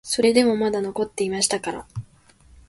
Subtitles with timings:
[0.03, 1.87] それでもまだ残っていましたから、